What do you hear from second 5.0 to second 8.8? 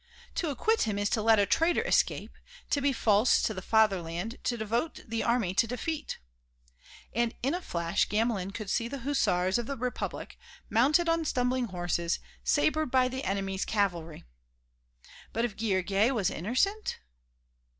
the army to defeat." And in a flash Gamelin could